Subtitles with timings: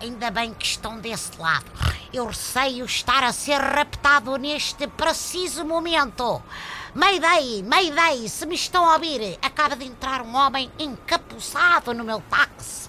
[0.00, 1.66] Ainda bem que estão desse lado.
[2.12, 6.42] Eu receio estar a ser raptado neste preciso momento.
[6.94, 12.22] Mayday, Mayday, se me estão a ouvir, acaba de entrar um homem encapuçado no meu
[12.30, 12.88] táxi.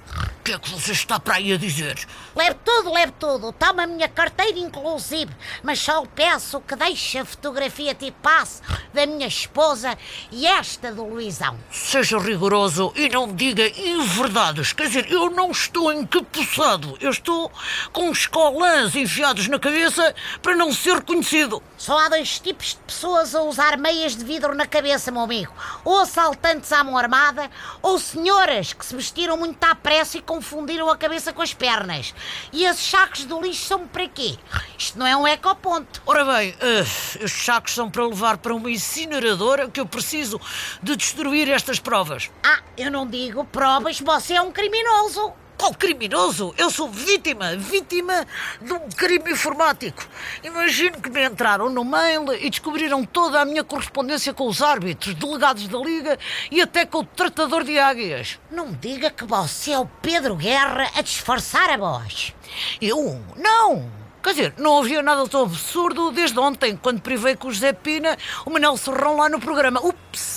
[0.49, 1.95] Que é que você está para aí a dizer?
[2.35, 3.51] Leve tudo, leve tudo.
[3.51, 5.31] Toma a minha carteira, inclusive.
[5.61, 8.59] Mas só peço que deixe a fotografia tipo passe
[8.91, 9.95] da minha esposa
[10.31, 11.55] e esta do Luizão.
[11.71, 14.73] Seja rigoroso e não diga inverdades.
[14.73, 16.97] Quer dizer, eu não estou encapuçado.
[16.99, 17.51] Eu estou
[17.93, 21.61] com os colãs enfiados na cabeça para não ser reconhecido.
[21.77, 25.53] Só há dois tipos de pessoas a usar meias de vidro na cabeça, meu amigo.
[25.85, 27.51] Ou assaltantes à mão armada,
[27.83, 32.15] ou senhoras que se vestiram muito à pressa e confundiram a cabeça com as pernas.
[32.53, 34.37] E esses sacos do lixo são para quê?
[34.77, 36.01] Isto não é um ecoponto.
[36.05, 40.39] Ora bem, uh, estes sacos são para levar para uma incineradora que eu preciso
[40.81, 42.31] de destruir estas provas.
[42.41, 45.33] Ah, eu não digo provas, você é um criminoso.
[45.59, 46.55] Qual criminoso?
[46.57, 48.25] Eu sou vítima, vítima
[48.61, 50.07] de um crime informático.
[50.41, 55.13] Imagino que me entraram no mail e descobriram toda a minha correspondência com os árbitros,
[55.15, 56.17] delegados da Liga
[56.49, 58.39] e até com o tratador de águias.
[58.49, 62.33] Não diga que você é o Pedro Guerra a disfarçar a voz.
[62.81, 63.21] Eu?
[63.35, 63.91] Não!
[64.23, 68.17] Quer dizer, não havia nada tão absurdo desde ontem, quando privei com o José Pina
[68.45, 69.81] o Manel Serrão lá no programa.
[69.85, 70.28] Ups!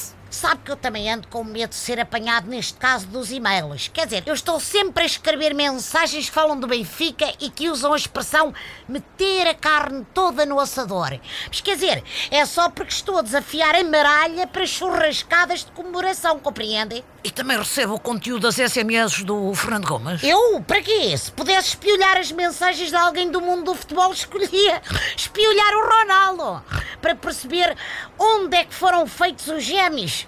[0.43, 3.87] Sabe que eu também ando com medo de ser apanhado neste caso dos e-mails.
[3.95, 7.93] Quer dizer, eu estou sempre a escrever mensagens que falam do Benfica e que usam
[7.93, 8.53] a expressão
[8.89, 11.17] meter a carne toda no assador.
[11.47, 16.41] Mas quer dizer, é só porque estou a desafiar a maralha para churrascadas de comemoração,
[16.41, 17.05] compreende?
[17.23, 20.25] E também recebo o conteúdo das SMS do Fernando Gomes?
[20.25, 20.61] Eu?
[20.67, 21.17] Para quê?
[21.17, 24.83] Se pudesse espiolhar as mensagens de alguém do mundo do futebol, escolhia
[25.17, 26.65] espiolhar o Ronaldo
[27.03, 27.77] para perceber
[28.19, 30.27] onde é que foram feitos os gêmeos.